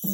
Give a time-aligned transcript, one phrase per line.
[0.00, 0.10] Hi,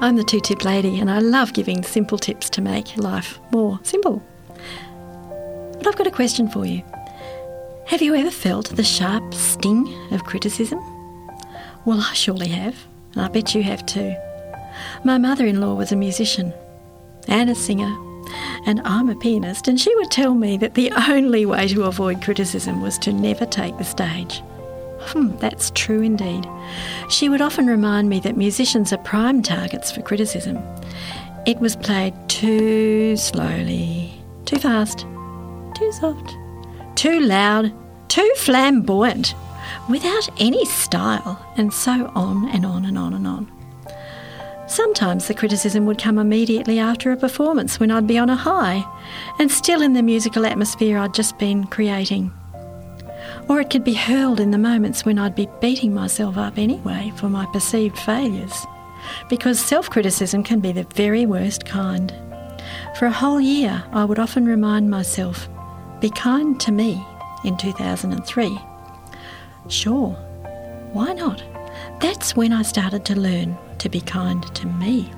[0.00, 3.78] I'm the Two Tip Lady, and I love giving simple tips to make life more
[3.82, 4.22] simple.
[4.48, 6.82] But I've got a question for you.
[7.84, 10.78] Have you ever felt the sharp sting of criticism?
[11.84, 14.16] Well, I surely have, and I bet you have too.
[15.04, 16.52] My mother in law was a musician
[17.28, 17.94] and a singer,
[18.66, 22.22] and I'm a pianist, and she would tell me that the only way to avoid
[22.22, 24.42] criticism was to never take the stage.
[25.00, 26.48] Hmm, that's true indeed.
[27.10, 30.58] She would often remind me that musicians are prime targets for criticism.
[31.46, 35.06] It was played too slowly, too fast,
[35.76, 36.36] too soft,
[36.96, 37.72] too loud,
[38.08, 39.34] too flamboyant,
[39.88, 43.35] without any style, and so on and on and on and on.
[44.76, 48.84] Sometimes the criticism would come immediately after a performance when I'd be on a high
[49.38, 52.30] and still in the musical atmosphere I'd just been creating.
[53.48, 57.10] Or it could be hurled in the moments when I'd be beating myself up anyway
[57.16, 58.52] for my perceived failures.
[59.30, 62.14] Because self criticism can be the very worst kind.
[62.98, 65.48] For a whole year, I would often remind myself,
[66.02, 67.02] be kind to me
[67.46, 68.60] in 2003.
[69.68, 70.10] Sure,
[70.92, 71.42] why not?
[72.00, 75.10] That's when I started to learn to be kind to me.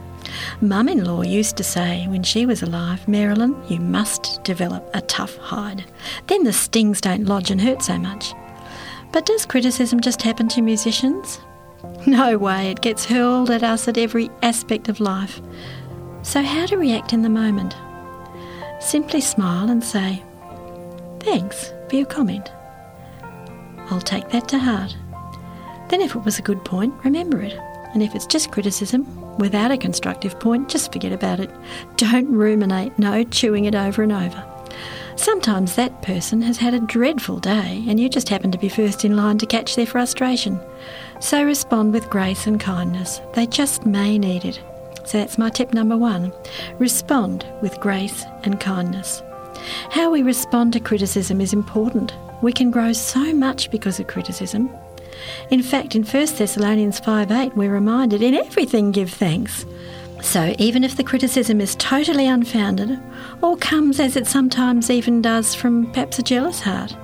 [0.60, 5.00] Mum in law used to say when she was alive, Marilyn, you must develop a
[5.02, 5.84] tough hide.
[6.26, 8.34] Then the stings don't lodge and hurt so much.
[9.12, 11.40] But does criticism just happen to musicians?
[12.06, 15.40] No way, it gets hurled at us at every aspect of life.
[16.22, 17.76] So, how to react in the moment?
[18.80, 20.22] Simply smile and say,
[21.20, 22.50] Thanks for your comment.
[23.90, 24.96] I'll take that to heart.
[25.89, 27.58] Then, if it was a good point, remember it.
[27.94, 29.06] And if it's just criticism,
[29.39, 31.50] without a constructive point, just forget about it.
[31.97, 34.45] Don't ruminate, no chewing it over and over.
[35.17, 39.05] Sometimes that person has had a dreadful day and you just happen to be first
[39.05, 40.61] in line to catch their frustration.
[41.20, 43.20] So respond with grace and kindness.
[43.35, 44.61] They just may need it.
[45.05, 46.33] So that's my tip number one
[46.79, 49.23] respond with grace and kindness.
[49.91, 52.14] How we respond to criticism is important.
[52.42, 54.70] We can grow so much because of criticism.
[55.51, 59.64] In fact, in 1 Thessalonians 5 8, we're reminded in everything give thanks.
[60.20, 62.98] So, even if the criticism is totally unfounded,
[63.40, 66.96] or comes as it sometimes even does from perhaps a jealous heart,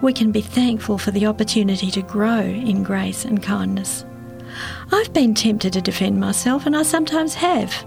[0.00, 4.04] we can be thankful for the opportunity to grow in grace and kindness.
[4.92, 7.84] I've been tempted to defend myself, and I sometimes have,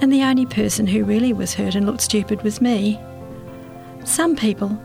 [0.00, 3.00] and the only person who really was hurt and looked stupid was me.
[4.04, 4.78] Some people,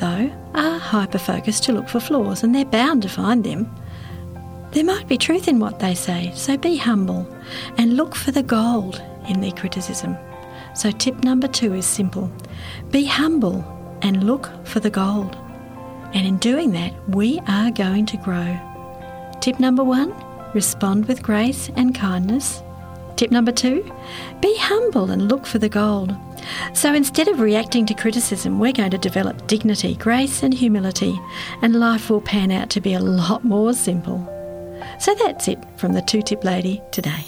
[0.00, 3.70] though, are hyper focused to look for flaws, and they're bound to find them.
[4.72, 7.26] There might be truth in what they say, so be humble
[7.76, 10.16] and look for the gold in their criticism.
[10.74, 12.30] So, tip number two is simple
[12.90, 13.64] be humble
[14.02, 15.36] and look for the gold.
[16.14, 18.58] And in doing that, we are going to grow.
[19.40, 20.14] Tip number one
[20.54, 22.62] respond with grace and kindness.
[23.20, 23.82] Tip number two
[24.40, 26.16] be humble and look for the gold.
[26.72, 31.20] So instead of reacting to criticism, we're going to develop dignity, grace, and humility,
[31.60, 34.24] and life will pan out to be a lot more simple.
[34.98, 37.26] So that's it from the Two Tip Lady today.